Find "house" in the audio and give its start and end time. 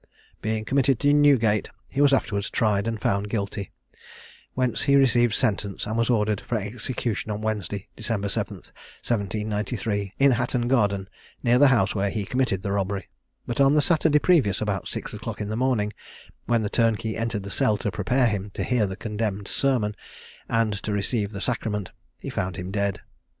11.67-11.93